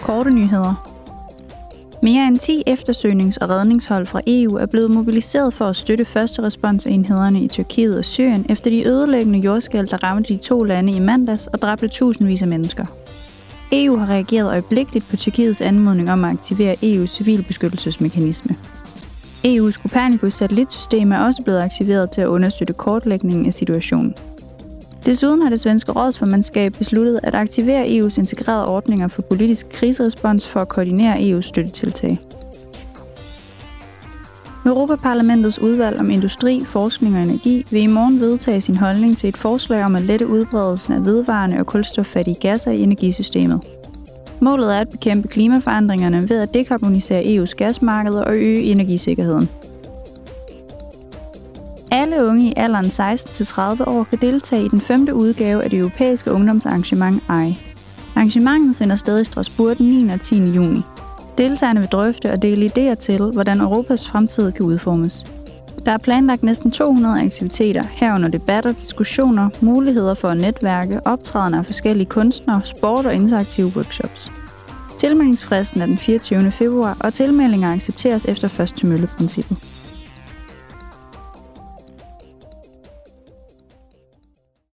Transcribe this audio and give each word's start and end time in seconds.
Korte 0.00 0.30
nyheder. 0.30 0.98
Mere 2.02 2.26
end 2.26 2.38
10 2.38 2.62
eftersøgnings- 2.66 3.38
og 3.40 3.48
redningshold 3.48 4.06
fra 4.06 4.20
EU 4.26 4.56
er 4.56 4.66
blevet 4.66 4.90
mobiliseret 4.90 5.54
for 5.54 5.64
at 5.64 5.76
støtte 5.76 6.04
første 6.04 6.42
responsenhederne 6.42 7.40
i 7.40 7.48
Tyrkiet 7.48 7.98
og 7.98 8.04
Syrien 8.04 8.46
efter 8.48 8.70
de 8.70 8.86
ødelæggende 8.86 9.38
jordskælv, 9.38 9.88
der 9.88 10.02
ramte 10.02 10.34
de 10.34 10.38
to 10.38 10.62
lande 10.62 10.92
i 10.92 10.98
mandags 10.98 11.46
og 11.46 11.62
dræbte 11.62 11.88
tusindvis 11.88 12.42
af 12.42 12.48
mennesker. 12.48 12.84
EU 13.72 13.96
har 13.96 14.06
reageret 14.06 14.48
øjeblikkeligt 14.48 15.08
på 15.08 15.16
Tyrkiets 15.16 15.60
anmodning 15.60 16.10
om 16.10 16.24
at 16.24 16.30
aktivere 16.30 16.76
EU's 16.82 17.06
civilbeskyttelsesmekanisme. 17.06 18.56
EU's 19.44 19.82
Copernicus-satellitsystem 19.82 21.12
er 21.12 21.18
også 21.18 21.42
blevet 21.42 21.60
aktiveret 21.60 22.10
til 22.10 22.20
at 22.20 22.26
understøtte 22.26 22.72
kortlægningen 22.72 23.46
af 23.46 23.52
situationen. 23.52 24.14
Desuden 25.06 25.42
har 25.42 25.50
det 25.50 25.60
svenske 25.60 25.92
rådsformandskab 25.92 26.72
besluttet 26.72 27.20
at 27.22 27.34
aktivere 27.34 27.86
EU's 27.86 28.18
integrerede 28.18 28.66
ordninger 28.66 29.08
for 29.08 29.22
politisk 29.22 29.68
kriserespons 29.68 30.48
for 30.48 30.60
at 30.60 30.68
koordinere 30.68 31.20
EU's 31.20 31.42
støttetiltag. 31.42 32.18
Europaparlamentets 34.66 35.58
udvalg 35.58 36.00
om 36.00 36.10
industri, 36.10 36.60
forskning 36.64 37.16
og 37.16 37.22
energi 37.22 37.66
vil 37.70 37.82
i 37.82 37.86
morgen 37.86 38.20
vedtage 38.20 38.60
sin 38.60 38.76
holdning 38.76 39.16
til 39.16 39.28
et 39.28 39.36
forslag 39.36 39.84
om 39.84 39.96
at 39.96 40.02
lette 40.02 40.26
udbredelsen 40.26 40.94
af 40.94 41.04
vedvarende 41.04 41.58
og 41.58 41.66
kulstoffattige 41.66 42.36
gasser 42.40 42.70
i 42.70 42.80
energisystemet. 42.80 43.60
Målet 44.40 44.74
er 44.74 44.78
at 44.78 44.88
bekæmpe 44.88 45.28
klimaforandringerne 45.28 46.28
ved 46.28 46.40
at 46.40 46.54
dekarbonisere 46.54 47.24
EU's 47.24 47.54
gasmarked 47.56 48.14
og 48.14 48.36
øge 48.36 48.62
energisikkerheden. 48.62 49.48
Alle 51.90 52.26
unge 52.26 52.48
i 52.48 52.52
alderen 52.56 52.86
16-30 52.86 53.84
år 53.86 54.04
kan 54.04 54.18
deltage 54.20 54.64
i 54.64 54.68
den 54.68 54.80
femte 54.80 55.14
udgave 55.14 55.64
af 55.64 55.70
det 55.70 55.78
europæiske 55.78 56.32
ungdomsarrangement 56.32 57.22
EI. 57.30 57.58
Arrangementet 58.16 58.76
finder 58.76 58.96
sted 58.96 59.20
i 59.20 59.24
Strasbourg 59.24 59.78
den 59.78 59.88
9. 59.88 60.12
og 60.12 60.20
10. 60.20 60.36
juni. 60.36 60.80
Deltagerne 61.38 61.80
vil 61.80 61.88
drøfte 61.88 62.32
og 62.32 62.42
dele 62.42 62.72
idéer 62.78 62.94
til, 62.94 63.22
hvordan 63.32 63.60
Europas 63.60 64.08
fremtid 64.08 64.52
kan 64.52 64.64
udformes. 64.66 65.26
Der 65.86 65.92
er 65.92 65.98
planlagt 65.98 66.42
næsten 66.42 66.70
200 66.70 67.24
aktiviteter, 67.24 67.84
herunder 67.90 68.28
debatter, 68.28 68.72
diskussioner, 68.72 69.48
muligheder 69.60 70.14
for 70.14 70.28
at 70.28 70.36
netværke, 70.36 71.00
optrædener 71.06 71.58
af 71.58 71.66
forskellige 71.66 72.06
kunstnere, 72.06 72.60
sport 72.64 73.06
og 73.06 73.14
interaktive 73.14 73.72
workshops. 73.76 74.32
Tilmeldingsfristen 74.98 75.80
er 75.80 75.86
den 75.86 75.98
24. 75.98 76.50
februar, 76.50 76.96
og 77.00 77.14
tilmeldinger 77.14 77.72
accepteres 77.72 78.24
efter 78.24 78.48
først 78.48 78.76
til 78.76 78.86
mølle-princippet. 78.86 79.77